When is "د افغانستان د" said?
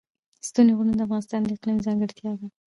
0.97-1.49